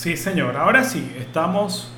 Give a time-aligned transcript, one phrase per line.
[0.00, 0.56] Sí, señor.
[0.56, 1.92] Ahora sí, estamos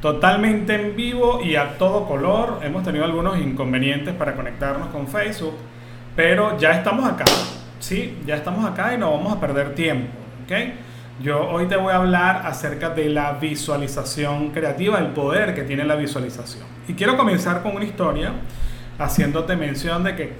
[0.00, 2.60] totalmente en vivo y a todo color.
[2.62, 5.56] Hemos tenido algunos inconvenientes para conectarnos con Facebook,
[6.14, 7.24] pero ya estamos acá.
[7.80, 10.12] Sí, ya estamos acá y no vamos a perder tiempo.
[10.44, 10.52] ¿ok?
[11.24, 15.82] Yo hoy te voy a hablar acerca de la visualización creativa, el poder que tiene
[15.82, 16.62] la visualización.
[16.86, 18.30] Y quiero comenzar con una historia
[18.96, 20.32] haciéndote mención de que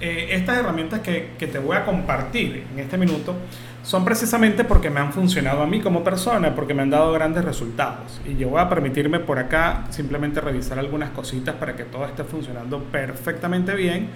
[0.00, 3.34] eh, estas herramientas que, que te voy a compartir en este minuto
[3.82, 7.44] son precisamente porque me han funcionado a mí como persona, porque me han dado grandes
[7.44, 8.20] resultados.
[8.26, 12.24] Y yo voy a permitirme por acá simplemente revisar algunas cositas para que todo esté
[12.24, 14.08] funcionando perfectamente bien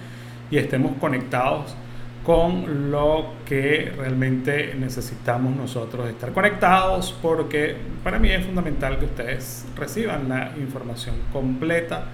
[0.51, 1.75] y estemos conectados
[2.23, 9.65] con lo que realmente necesitamos nosotros estar conectados porque para mí es fundamental que ustedes
[9.75, 12.05] reciban la información completa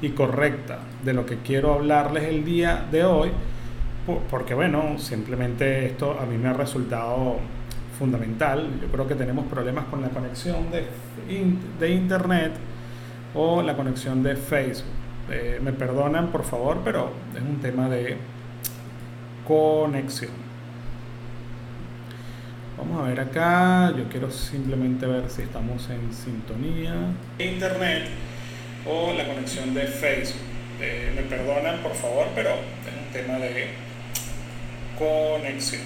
[0.00, 3.30] y correcta de lo que quiero hablarles el día de hoy
[4.30, 7.36] porque bueno, simplemente esto a mí me ha resultado
[7.98, 8.78] fundamental.
[8.80, 10.84] Yo creo que tenemos problemas con la conexión de,
[11.78, 12.52] de internet
[13.34, 14.90] o la conexión de Facebook.
[15.30, 18.16] Eh, me perdonan por favor, pero es un tema de
[19.46, 20.46] conexión.
[22.78, 26.94] Vamos a ver acá, yo quiero simplemente ver si estamos en sintonía.
[27.38, 28.08] Internet
[28.86, 30.42] o la conexión de Facebook.
[30.80, 33.85] Eh, me perdonan por favor, pero es un tema de
[34.98, 35.82] conexión.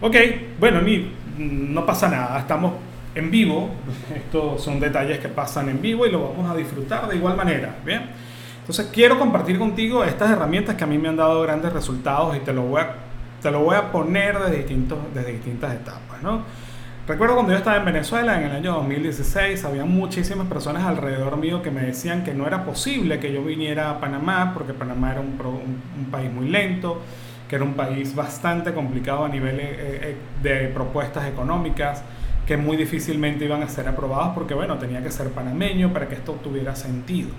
[0.00, 0.14] Ok,
[0.60, 2.74] bueno, ni, no pasa nada, estamos
[3.14, 3.70] en vivo,
[4.14, 7.76] estos son detalles que pasan en vivo y lo vamos a disfrutar de igual manera,
[7.84, 8.10] ¿bien?
[8.60, 12.40] Entonces quiero compartir contigo estas herramientas que a mí me han dado grandes resultados y
[12.40, 12.94] te lo voy a,
[13.42, 16.42] te lo voy a poner desde, distintos, desde distintas etapas, ¿no?
[17.08, 21.62] Recuerdo cuando yo estaba en Venezuela en el año 2016, había muchísimas personas alrededor mío
[21.62, 25.22] que me decían que no era posible que yo viniera a Panamá porque Panamá era
[25.22, 25.38] un,
[26.10, 27.00] país muy lento,
[27.48, 32.02] que era un país bastante complicado a nivel eh, eh, de propuestas económicas,
[32.46, 36.16] que muy difícilmente iban a ser aprobadas porque, bueno, tenía que ser panameño para que
[36.16, 37.30] esto tuviera sentido.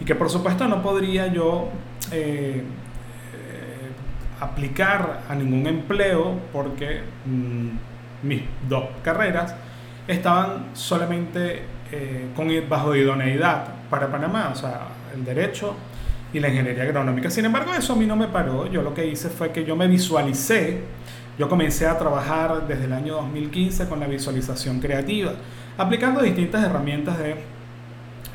[0.00, 1.68] Y que por supuesto no podría yo
[2.10, 2.62] eh,
[4.40, 7.02] aplicar a ningún empleo porque...
[7.26, 7.89] Mm,
[8.22, 9.54] mis dos carreras
[10.06, 15.74] estaban solamente eh, con, bajo idoneidad para Panamá, o sea, el derecho
[16.32, 17.30] y la ingeniería agronómica.
[17.30, 18.70] Sin embargo, eso a mí no me paró.
[18.70, 20.80] Yo lo que hice fue que yo me visualicé,
[21.38, 25.32] yo comencé a trabajar desde el año 2015 con la visualización creativa,
[25.76, 27.36] aplicando distintas herramientas de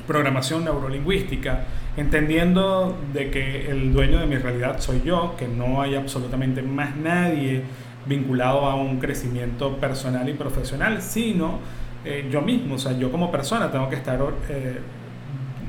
[0.08, 1.66] programación neurolingüística,
[1.98, 6.96] entendiendo de que el dueño de mi realidad soy yo, que no hay absolutamente más
[6.96, 7.64] nadie
[8.06, 11.60] vinculado a un crecimiento personal y profesional, sino
[12.04, 14.80] eh, yo mismo, o sea, yo como persona tengo que estar eh,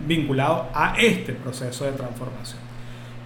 [0.06, 2.60] vinculado a este proceso de transformación.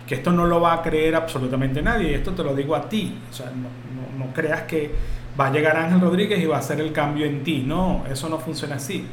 [0.06, 2.88] Que esto no lo va a creer absolutamente nadie, y esto te lo digo a
[2.88, 4.92] ti, o sea, no, no creas que
[5.38, 8.28] va a llegar Ángel Rodríguez y va a hacer el cambio en ti, no, eso
[8.28, 9.06] no funciona así.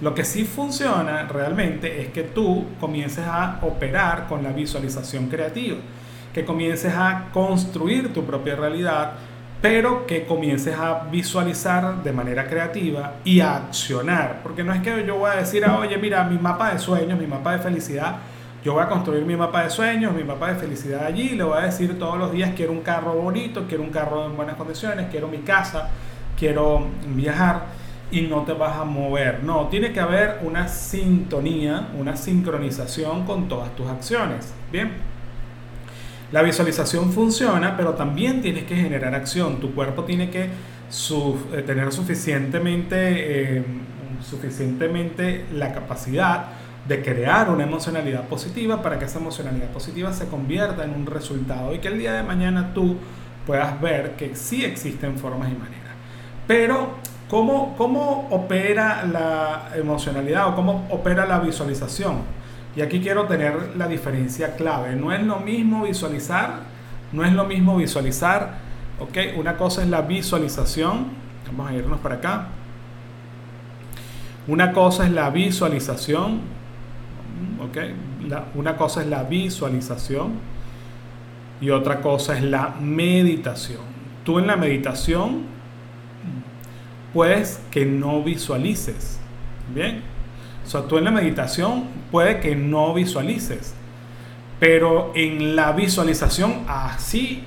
[0.00, 5.76] Lo que sí funciona realmente es que tú comiences a operar con la visualización creativa,
[6.34, 9.12] que comiences a construir tu propia realidad,
[9.62, 14.40] pero que comiences a visualizar de manera creativa y a accionar.
[14.42, 17.18] Porque no es que yo voy a decir, ah, oye, mira, mi mapa de sueños,
[17.18, 18.16] mi mapa de felicidad,
[18.64, 21.58] yo voy a construir mi mapa de sueños, mi mapa de felicidad allí, le voy
[21.58, 25.06] a decir todos los días, quiero un carro bonito, quiero un carro en buenas condiciones,
[25.10, 25.90] quiero mi casa,
[26.36, 27.66] quiero viajar
[28.10, 29.44] y no te vas a mover.
[29.44, 34.52] No, tiene que haber una sintonía, una sincronización con todas tus acciones.
[34.72, 35.11] Bien.
[36.32, 39.60] La visualización funciona, pero también tienes que generar acción.
[39.60, 43.64] Tu cuerpo tiene que eh, tener suficientemente, eh,
[44.22, 46.46] suficientemente la capacidad
[46.88, 51.74] de crear una emocionalidad positiva para que esa emocionalidad positiva se convierta en un resultado
[51.74, 52.96] y que el día de mañana tú
[53.46, 55.92] puedas ver que sí existen formas y maneras.
[56.46, 56.96] Pero,
[57.28, 62.41] ¿cómo, cómo opera la emocionalidad o cómo opera la visualización?
[62.74, 64.96] Y aquí quiero tener la diferencia clave.
[64.96, 66.60] No es lo mismo visualizar,
[67.12, 68.58] no es lo mismo visualizar,
[68.98, 69.38] ¿ok?
[69.38, 71.08] Una cosa es la visualización,
[71.46, 72.46] vamos a irnos para acá.
[74.46, 76.40] Una cosa es la visualización,
[77.60, 77.78] ¿ok?
[78.54, 80.32] una cosa es la visualización
[81.60, 83.80] y otra cosa es la meditación.
[84.24, 85.42] Tú en la meditación
[87.12, 89.20] puedes que no visualices,
[89.74, 90.02] ¿bien?
[90.64, 93.74] O sea, tú en la meditación puede que no visualices,
[94.60, 97.44] pero en la visualización así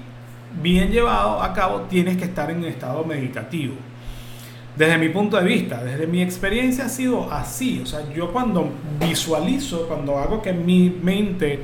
[0.62, 3.76] bien llevado a cabo tienes que estar en estado meditativo.
[4.76, 7.80] Desde mi punto de vista, desde mi experiencia ha sido así.
[7.82, 8.70] O sea, yo cuando
[9.00, 11.60] visualizo, cuando hago que mi mente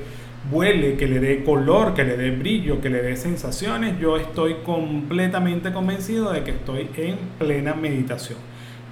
[0.50, 4.56] vuele, que le dé color, que le dé brillo, que le dé sensaciones, yo estoy
[4.66, 8.40] completamente convencido de que estoy en plena meditación.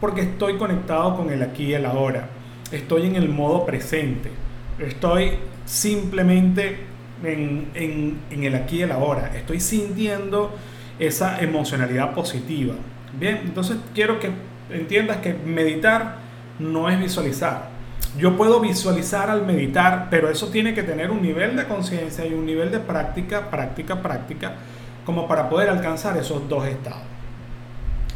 [0.01, 2.27] Porque estoy conectado con el aquí y el ahora.
[2.71, 4.29] Estoy en el modo presente.
[4.77, 5.33] Estoy
[5.65, 6.77] simplemente
[7.23, 7.67] en,
[8.29, 9.31] en el aquí y el ahora.
[9.35, 10.55] Estoy sintiendo
[10.99, 12.75] esa emocionalidad positiva.
[13.19, 14.29] Bien, entonces quiero que
[14.69, 16.17] entiendas que meditar
[16.59, 17.79] no es visualizar
[18.17, 22.33] yo puedo visualizar al meditar, pero eso tiene que tener un nivel de conciencia y
[22.33, 24.53] un nivel de práctica, práctica, práctica,
[25.05, 27.03] como para poder alcanzar esos dos estados.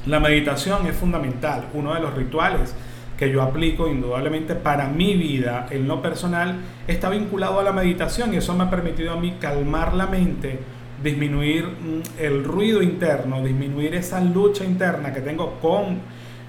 [0.06, 2.74] La meditación es fundamental, uno de los rituales
[3.18, 6.58] que yo aplico indudablemente para mi vida, en lo personal,
[6.88, 10.60] está vinculado a la meditación y eso me ha permitido a mí calmar la mente,
[11.04, 16.00] disminuir mm, el ruido interno, disminuir esa lucha interna que tengo con,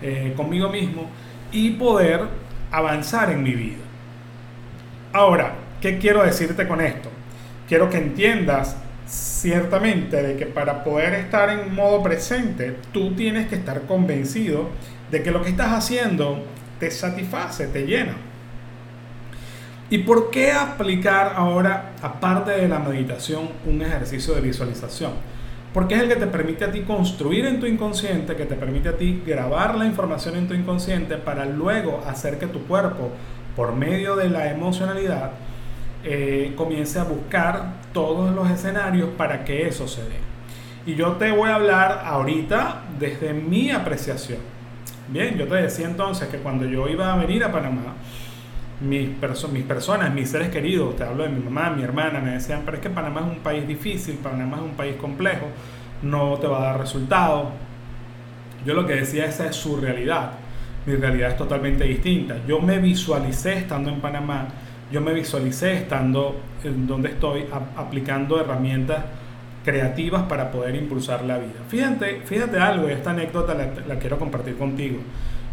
[0.00, 1.08] eh, conmigo mismo
[1.52, 2.22] y poder
[2.70, 3.82] avanzar en mi vida.
[5.12, 7.08] Ahora, ¿qué quiero decirte con esto?
[7.69, 8.76] Quiero que entiendas
[9.06, 14.70] ciertamente de que para poder estar en modo presente, tú tienes que estar convencido
[15.10, 16.44] de que lo que estás haciendo
[16.79, 18.17] te satisface, te llena.
[19.91, 25.12] ¿Y por qué aplicar ahora, aparte de la meditación, un ejercicio de visualización?
[25.75, 28.91] porque es el que te permite a ti construir en tu inconsciente, que te permite
[28.91, 33.11] a ti grabar la información en tu inconsciente para luego hacer que tu cuerpo,
[33.56, 35.32] por medio de la emocionalidad,
[36.05, 40.20] eh, comience a buscar todos los escenarios para que eso se dé.
[40.87, 44.38] Y yo te voy a hablar ahorita desde mi apreciación.
[45.09, 47.95] Bien, yo te decía entonces que cuando yo iba a venir a Panamá,
[48.81, 49.11] mis,
[49.53, 52.79] mis personas, mis seres queridos, te hablo de mi mamá, mi hermana, me decían, pero
[52.79, 55.47] es que Panamá es un país difícil, Panamá es un país complejo,
[56.03, 57.51] no te va a dar resultado.
[58.65, 60.33] Yo lo que decía, esa es su realidad.
[60.87, 62.37] Mi realidad es totalmente distinta.
[62.49, 64.49] Yo me visualicé estando en Panamá,
[64.91, 67.45] yo me visualicé estando en donde estoy
[67.77, 69.05] aplicando herramientas
[69.64, 71.61] creativas para poder impulsar la vida.
[71.69, 74.99] Fíjate, fíjate algo, esta anécdota la, quiero compartir contigo.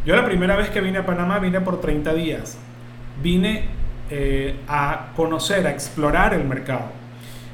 [0.05, 2.57] Yo la primera vez que vine a Panamá vine por 30 días
[3.21, 3.65] vine
[4.09, 6.91] eh, a conocer, a explorar el mercado.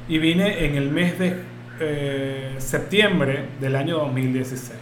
[0.08, 1.36] Y vine en el mes de
[1.80, 4.78] eh, septiembre del año 2016.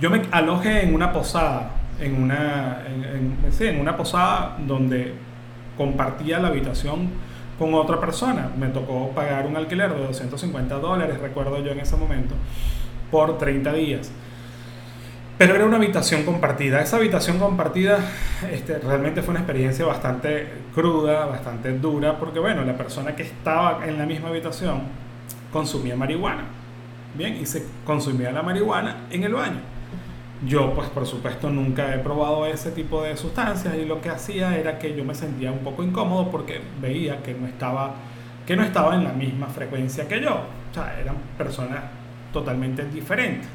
[0.00, 1.70] Yo me alojé en una posada,
[2.00, 5.14] en una, en, una posada donde
[5.76, 7.08] compartía la habitación
[7.62, 8.50] con otra persona.
[8.58, 12.34] Me tocó pagar un alquiler de 250 dólares, recuerdo yo en ese momento,
[13.10, 14.10] por 30 días.
[15.38, 16.80] Pero era una habitación compartida.
[16.80, 18.00] Esa habitación compartida
[18.50, 23.86] este, realmente fue una experiencia bastante cruda, bastante dura, porque bueno, la persona que estaba
[23.86, 24.82] en la misma habitación
[25.52, 26.44] consumía marihuana.
[27.14, 29.71] Bien, y se consumía la marihuana en el baño.
[30.46, 34.56] Yo, pues por supuesto, nunca he probado ese tipo de sustancias y lo que hacía
[34.56, 37.94] era que yo me sentía un poco incómodo porque veía que no estaba,
[38.44, 40.34] que no estaba en la misma frecuencia que yo.
[40.70, 41.84] O sea, eran personas
[42.32, 43.48] totalmente diferentes.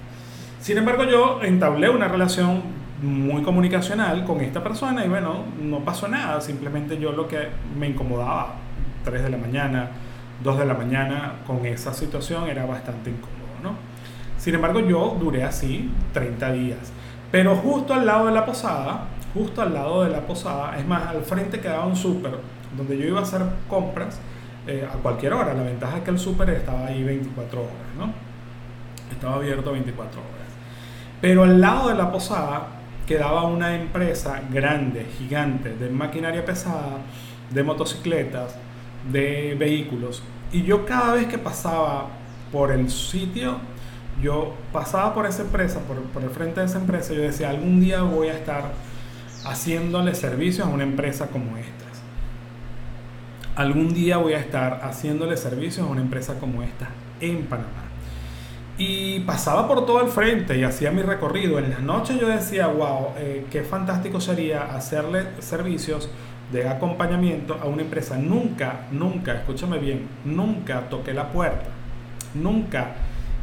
[0.61, 2.61] Sin embargo, yo entablé una relación
[3.01, 7.89] muy comunicacional con esta persona y bueno, no pasó nada, simplemente yo lo que me
[7.89, 8.55] incomodaba,
[9.03, 9.89] 3 de la mañana,
[10.41, 13.36] 2 de la mañana, con esa situación era bastante incómodo.
[14.37, 16.91] Sin embargo, yo duré así 30 días,
[17.31, 21.07] pero justo al lado de la posada, justo al lado de la posada, es más,
[21.07, 22.31] al frente quedaba un súper
[22.75, 24.19] donde yo iba a hacer compras
[24.67, 28.11] eh, a cualquier hora, la ventaja es que el súper estaba ahí 24 horas, ¿no?
[29.11, 30.31] Estaba abierto 24 horas.
[31.21, 32.67] Pero al lado de la posada
[33.07, 36.97] quedaba una empresa grande, gigante, de maquinaria pesada,
[37.49, 38.55] de motocicletas,
[39.11, 40.21] de vehículos.
[40.51, 42.07] Y yo cada vez que pasaba
[42.51, 43.59] por el sitio,
[44.21, 48.01] yo pasaba por esa empresa, por, el frente de esa empresa, yo decía, algún día
[48.01, 48.71] voy a estar
[49.45, 51.85] haciéndole servicios a una empresa como esta.
[53.55, 57.85] Algún día voy a estar haciéndole servicios a una empresa como esta en Panamá.
[58.77, 61.57] Y pasaba por todo el frente y hacía mi recorrido.
[61.57, 66.09] En las noches yo decía, wow, eh, qué fantástico sería hacerle servicios
[66.51, 68.17] de acompañamiento a una empresa.
[68.17, 71.69] Nunca, nunca, escúchame bien, nunca toqué la puerta.
[72.35, 72.93] Nunca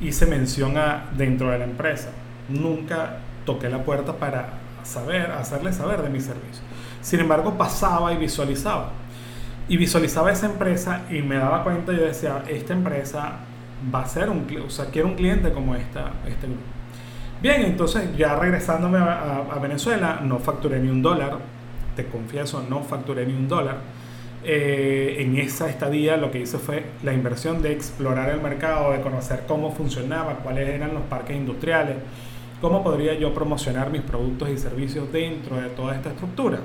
[0.00, 2.10] hice mención a dentro de la empresa.
[2.48, 4.48] Nunca toqué la puerta para
[4.82, 6.62] saber, hacerle saber de mi servicio.
[7.00, 8.90] Sin embargo, pasaba y visualizaba.
[9.68, 13.32] Y visualizaba esa empresa y me daba cuenta, yo decía, esta empresa
[13.94, 16.62] va a ser un, o sea, quiero un cliente como esta, este grupo.
[17.42, 21.38] Bien, entonces ya regresándome a, Venezuela, no facturé ni un dólar,
[21.94, 23.76] te confieso, no facturé ni un dólar.
[24.46, 29.00] Eh, en esa estadía lo que hice fue la inversión de explorar el mercado, de
[29.00, 31.96] conocer cómo funcionaba, cuáles eran los parques industriales,
[32.60, 36.58] cómo podría yo promocionar mis productos y servicios dentro de toda esta estructura.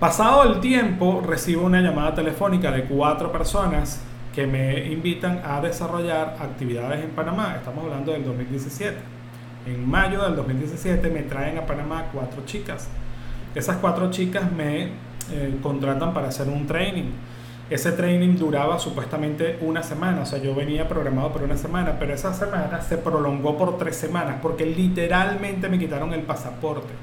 [0.00, 4.02] Pasado el tiempo, recibo una llamada telefónica de cuatro personas
[4.34, 7.54] que me invitan a desarrollar actividades en Panamá.
[7.56, 8.96] Estamos hablando del 2017.
[9.66, 12.88] En mayo del 2017 me traen a Panamá cuatro chicas.
[13.54, 14.90] Esas cuatro chicas me
[15.32, 17.10] eh, contratan para hacer un training.
[17.70, 22.14] Ese training duraba supuestamente una semana, o sea, yo venía programado por una semana, pero
[22.14, 26.94] esa semana se prolongó por tres semanas porque literalmente me quitaron el pasaporte,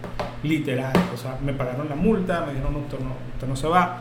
[0.42, 4.00] literal, o sea, me pagaron la multa, me dijeron, usted no, usted no se va,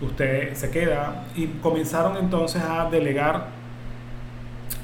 [0.00, 3.48] usted se queda, y comenzaron entonces a delegar,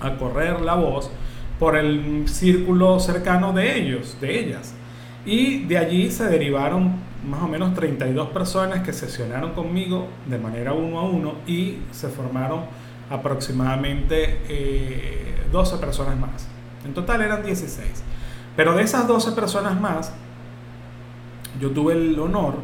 [0.01, 1.11] a correr la voz
[1.59, 4.75] por el círculo cercano de ellos, de ellas.
[5.25, 10.73] Y de allí se derivaron más o menos 32 personas que sesionaron conmigo de manera
[10.73, 12.63] uno a uno y se formaron
[13.11, 14.39] aproximadamente
[15.51, 16.49] 12 eh, personas más.
[16.85, 18.03] En total eran 16.
[18.57, 20.13] Pero de esas 12 personas más,
[21.61, 22.57] yo tuve el honor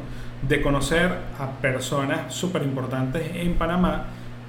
[0.46, 4.06] de conocer a personas súper importantes en Panamá,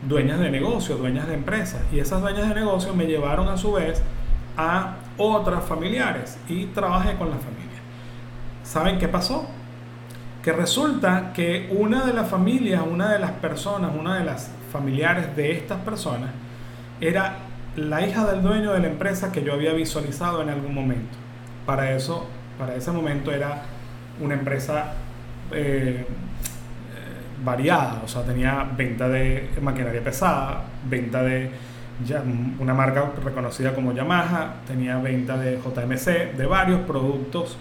[0.08, 1.82] dueñas de negocios, dueñas de empresas.
[1.92, 4.02] Y esas dueñas de negocios me llevaron a su vez
[4.58, 7.62] a otras familiares y trabajé con la familia.
[8.64, 9.48] ¿Saben qué pasó?
[10.44, 15.36] Que resulta que una de las familias, una de las personas, una de las familiares
[15.36, 16.32] de estas personas,
[17.00, 17.38] era
[17.76, 21.18] la hija del dueño de la empresa que yo había visualizado en algún momento.
[21.66, 23.64] Para eso, para ese momento era
[24.20, 24.94] una empresa
[25.52, 26.06] eh,
[27.44, 31.52] variada, o sea, tenía venta de maquinaria pesada, venta de
[32.60, 37.58] una marca reconocida como Yamaha, tenía venta de JMC, de varios productos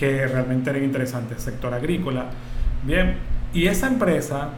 [0.00, 2.24] que realmente eran interesantes, sector agrícola.
[2.84, 3.18] Bien,
[3.52, 4.48] y esa empresa,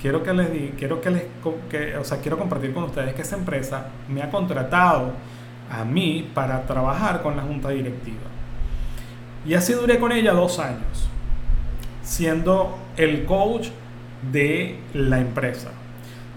[0.00, 1.24] quiero que les di, quiero que les,
[1.68, 5.12] que, o sea, quiero compartir con ustedes que esa empresa me ha contratado
[5.70, 8.22] a mí para trabajar con la junta directiva.
[9.44, 11.10] Y así duré con ella dos años,
[12.02, 13.68] siendo el coach
[14.32, 15.72] de la empresa,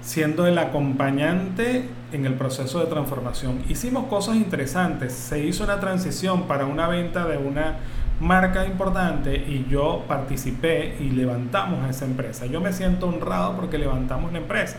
[0.01, 3.63] siendo el acompañante en el proceso de transformación.
[3.69, 7.77] Hicimos cosas interesantes, se hizo una transición para una venta de una
[8.19, 12.45] marca importante y yo participé y levantamos esa empresa.
[12.45, 14.77] Yo me siento honrado porque levantamos la empresa,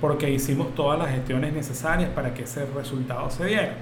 [0.00, 3.74] porque hicimos todas las gestiones necesarias para que ese resultado se diera.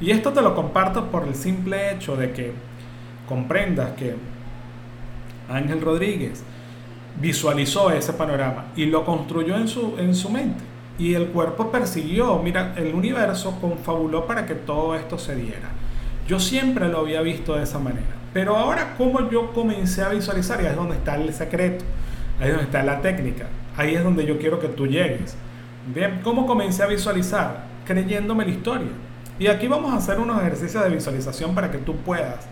[0.00, 2.52] Y esto te lo comparto por el simple hecho de que
[3.28, 4.16] comprendas que
[5.48, 6.42] Ángel Rodríguez
[7.20, 10.64] visualizó ese panorama y lo construyó en su, en su mente.
[10.98, 15.70] Y el cuerpo persiguió, mira, el universo confabuló para que todo esto se diera.
[16.26, 18.23] Yo siempre lo había visto de esa manera.
[18.34, 21.84] Pero ahora, como yo comencé a visualizar, y ahí es donde está el secreto,
[22.40, 25.36] ahí es donde está la técnica, ahí es donde yo quiero que tú llegues.
[25.94, 27.64] Bien, ¿cómo comencé a visualizar?
[27.86, 28.90] Creyéndome la historia.
[29.38, 32.46] Y aquí vamos a hacer unos ejercicios de visualización para que tú puedas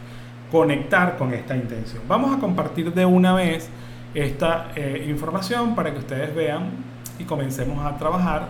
[0.52, 2.02] conectar con esta intención.
[2.06, 3.68] Vamos a compartir de una vez
[4.14, 6.70] esta eh, información para que ustedes vean
[7.18, 8.48] y comencemos a trabajar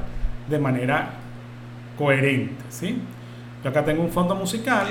[0.51, 1.11] de manera
[1.97, 2.63] coherente.
[2.69, 3.01] ¿sí?
[3.65, 4.89] Yo acá tengo un fondo musical.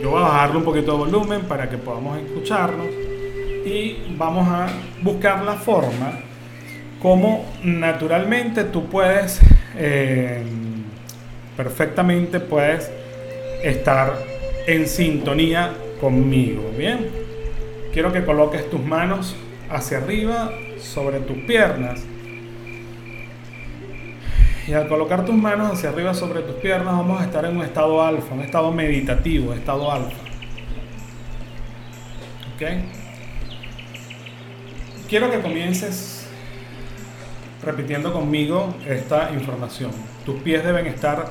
[0.00, 2.86] Yo voy a bajarle un poquito de volumen para que podamos escucharnos
[3.64, 4.68] y vamos a
[5.02, 6.12] buscar la forma
[7.02, 9.40] como naturalmente tú puedes
[9.76, 10.44] eh,
[11.56, 12.92] perfectamente puedes
[13.64, 14.14] estar
[14.68, 17.08] en sintonía conmigo, ¿bien?
[17.92, 19.34] Quiero que coloques tus manos
[19.68, 22.04] hacia arriba sobre tus piernas
[24.70, 27.64] y al colocar tus manos hacia arriba sobre tus piernas vamos a estar en un
[27.64, 30.16] estado alfa, un estado meditativo, estado alfa.
[32.54, 32.62] ¿Ok?
[35.08, 36.28] Quiero que comiences
[37.64, 39.90] repitiendo conmigo esta información.
[40.24, 41.26] Tus pies deben estar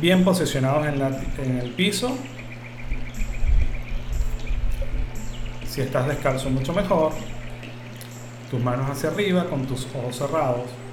[0.00, 1.02] bien posicionados en,
[1.44, 2.16] en el piso.
[5.66, 7.10] Si estás descalzo, mucho mejor.
[8.48, 10.85] Tus manos hacia arriba con tus ojos cerrados.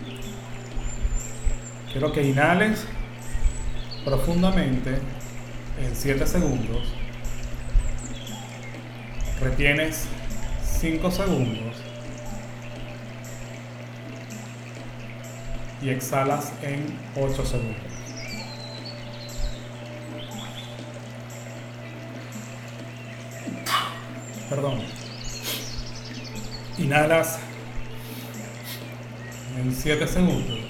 [1.94, 2.88] Quiero que inhales
[4.04, 4.98] profundamente
[5.80, 6.92] en 7 segundos.
[9.40, 10.08] Retienes
[10.80, 11.78] 5 segundos.
[15.84, 17.78] Y exhalas en 8 segundos.
[24.50, 24.80] Perdón.
[26.80, 27.38] Inhalas
[29.60, 30.63] en 7 segundos.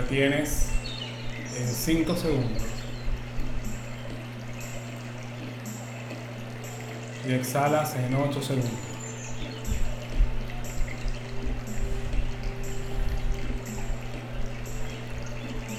[0.00, 0.68] Retienes
[1.58, 2.62] en 5 segundos
[7.26, 8.70] y exhalas en 8 segundos.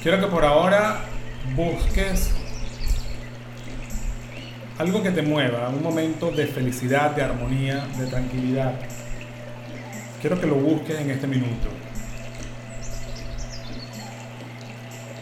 [0.03, 1.05] Quiero que por ahora
[1.55, 2.31] busques
[4.77, 8.73] algo que te mueva, un momento de felicidad, de armonía, de tranquilidad.
[10.21, 11.78] Quiero que lo busques en este minuto.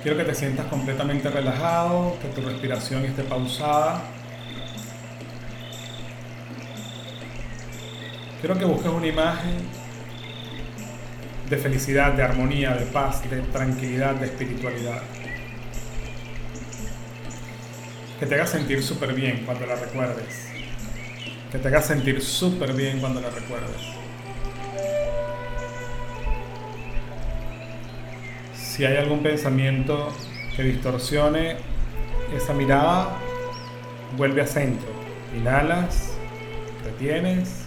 [0.07, 4.01] Quiero que te sientas completamente relajado, que tu respiración esté pausada.
[8.39, 9.57] Quiero que busques una imagen
[11.49, 15.01] de felicidad, de armonía, de paz, de tranquilidad, de espiritualidad.
[18.17, 20.47] Que te haga sentir súper bien cuando la recuerdes.
[21.51, 24.06] Que te haga sentir súper bien cuando la recuerdes.
[28.77, 30.13] Si hay algún pensamiento
[30.55, 31.55] que distorsione
[32.35, 33.09] esa mirada,
[34.15, 34.87] vuelve a centro.
[35.35, 36.15] Inhalas,
[36.85, 37.65] retienes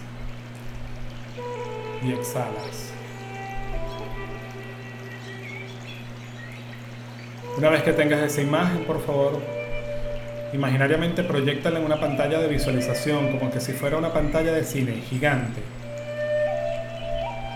[2.01, 2.93] y exhalas.
[7.57, 9.41] Una vez que tengas esa imagen, por favor,
[10.53, 15.01] imaginariamente proyectala en una pantalla de visualización, como que si fuera una pantalla de cine
[15.09, 15.61] gigante.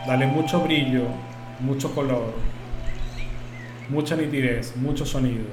[0.06, 1.06] Dale mucho brillo,
[1.62, 2.34] mucho color,
[3.90, 5.46] mucha nitidez, mucho sonido.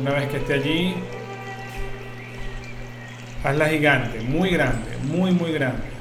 [0.00, 0.94] Una vez que esté allí,
[3.42, 5.96] hazla gigante, muy grande, muy, muy grande.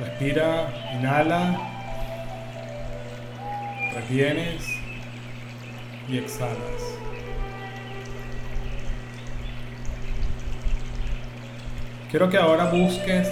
[0.00, 1.58] Respira, inhala,
[3.94, 4.66] retienes
[6.08, 6.93] y exhalas.
[12.14, 13.28] Quiero que ahora busques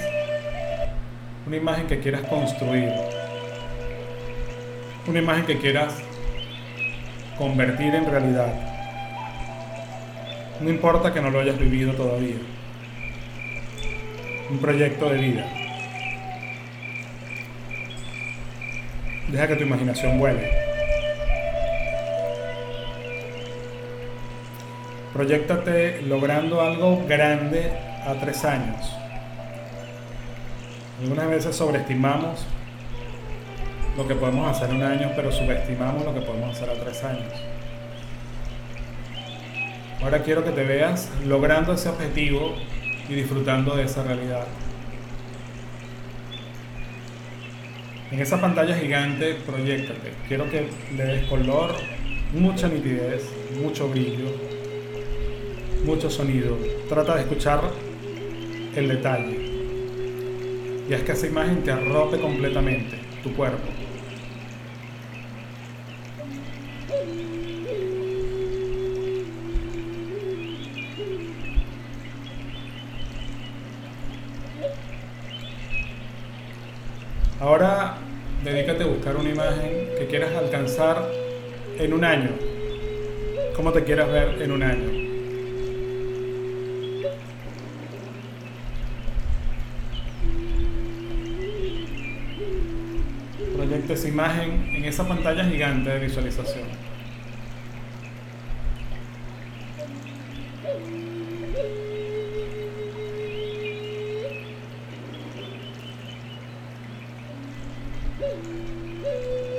[1.46, 2.92] una imagen que quieras construir,
[5.06, 5.94] una imagen que quieras
[7.38, 8.52] convertir en realidad.
[10.60, 12.34] No importa que no lo hayas vivido todavía.
[14.50, 15.46] Un proyecto de vida.
[19.28, 20.50] Deja que tu imaginación vuele.
[25.12, 28.96] Proyectate logrando algo grande a tres años.
[31.00, 32.46] Algunas veces sobreestimamos
[33.96, 37.02] lo que podemos hacer en un año, pero subestimamos lo que podemos hacer a tres
[37.04, 37.32] años.
[40.02, 42.54] Ahora quiero que te veas logrando ese objetivo
[43.08, 44.46] y disfrutando de esa realidad.
[48.10, 50.12] En esa pantalla gigante, proyectate.
[50.28, 51.74] Quiero que le des color,
[52.32, 53.24] mucha nitidez,
[53.62, 54.30] mucho brillo,
[55.84, 56.58] mucho sonido.
[56.88, 57.62] Trata de escuchar
[58.74, 59.38] el detalle.
[60.88, 63.68] Y es que esa imagen te arrope completamente tu cuerpo.
[77.40, 77.96] Ahora
[78.44, 81.08] dedícate a buscar una imagen que quieras alcanzar
[81.78, 82.30] en un año.
[83.56, 85.01] ¿Cómo te quieras ver en un año?
[93.92, 96.66] Esa imagen en esa pantalla gigante de visualización.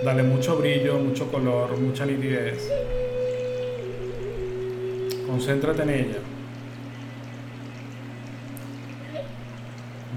[0.04, 2.68] Dale mucho brillo, mucho color, mucha nitidez.
[5.28, 6.20] Concéntrate en ella.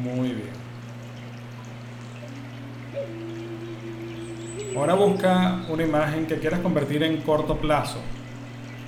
[0.03, 0.57] Muy bien.
[4.89, 7.99] Ahora busca una imagen que quieras convertir en corto plazo.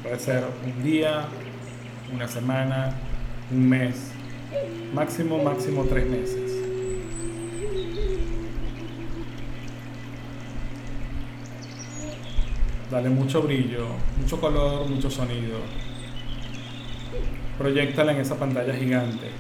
[0.01, 1.25] Puede ser un día,
[2.15, 2.95] una semana,
[3.51, 4.13] un mes,
[4.95, 6.53] máximo, máximo tres meses.
[12.93, 13.89] Dale mucho brillo,
[14.21, 15.59] mucho color, mucho sonido.
[17.59, 19.33] Proyectala en esa pantalla gigante.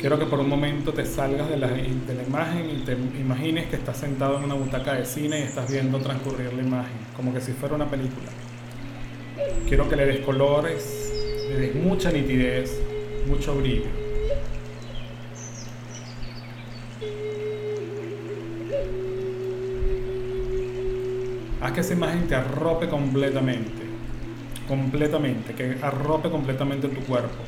[0.00, 3.66] Quiero que por un momento te salgas de la, de la, imagen y te imagines
[3.66, 7.32] que estás sentado en una butaca de cine y estás viendo transcurrir la imagen, como
[7.32, 8.28] que si fuera una película.
[9.68, 11.12] Quiero que le des colores,
[11.48, 12.80] le des mucha nitidez,
[13.28, 14.02] mucho brillo.
[21.60, 23.82] Haz que esa imagen te arrope completamente,
[24.66, 27.44] completamente, que arrope completamente tu cuerpo.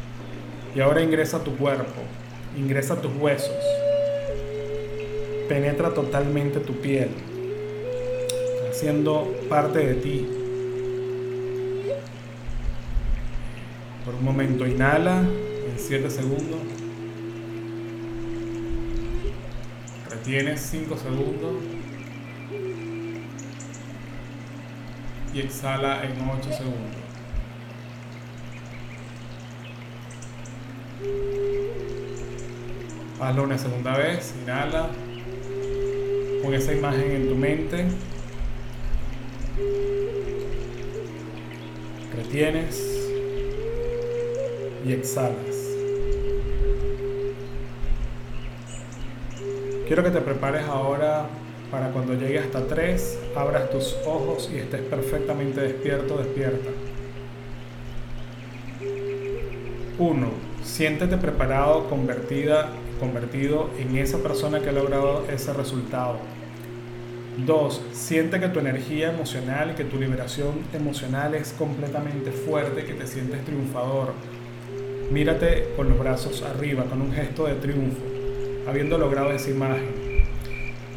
[0.75, 2.03] Y ahora ingresa a tu cuerpo,
[2.57, 3.55] ingresa a tus huesos,
[5.49, 7.11] penetra totalmente tu piel,
[8.69, 10.27] haciendo parte de ti.
[14.05, 16.61] Por un momento inhala en 7 segundos.
[20.11, 21.55] Retienes 5 segundos.
[25.33, 27.04] Y exhala en 8 segundos.
[33.25, 34.35] Hazlo una segunda vez.
[34.43, 34.91] Inhala.
[36.43, 37.87] Pon esa imagen en tu mente.
[42.15, 43.09] Retienes.
[44.85, 45.57] Y exhalas.
[49.87, 51.27] Quiero que te prepares ahora
[51.71, 56.69] para cuando llegue hasta 3, abras tus ojos y estés perfectamente despierto, despierta.
[59.99, 60.29] 1.
[60.63, 66.19] Siéntete preparado, convertida, convertido en esa persona que ha logrado ese resultado.
[67.45, 67.83] 2.
[67.93, 73.45] Siente que tu energía emocional que tu liberación emocional es completamente fuerte, que te sientes
[73.45, 74.13] triunfador.
[75.11, 78.15] Mírate con los brazos arriba, con un gesto de triunfo
[78.67, 80.05] habiendo logrado esa imagen.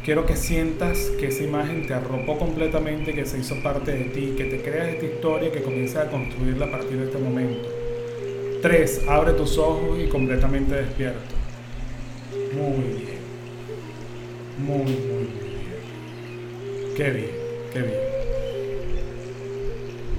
[0.04, 4.34] Quiero que sientas que esa imagen te arropó completamente, que se hizo parte de ti,
[4.36, 7.68] que te creas esta historia que comiences a construirla a partir de este momento.
[8.62, 9.04] 3.
[9.08, 11.37] Abre tus ojos y completamente despierto.
[12.58, 13.18] Muy bien.
[14.58, 15.28] Muy, muy, bien.
[16.96, 17.30] Qué bien,
[17.72, 18.00] qué bien.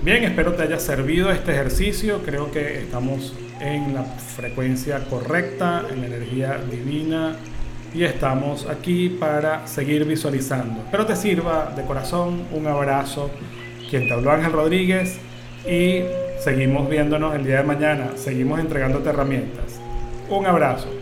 [0.03, 2.21] Bien, espero te haya servido este ejercicio.
[2.23, 7.35] Creo que estamos en la frecuencia correcta, en la energía divina
[7.93, 10.83] y estamos aquí para seguir visualizando.
[10.83, 13.29] Espero te sirva de corazón un abrazo.
[13.89, 15.19] Quien te habló Ángel Rodríguez
[15.67, 16.03] y
[16.39, 19.81] seguimos viéndonos el día de mañana, seguimos entregándote herramientas.
[20.29, 20.98] Un abrazo.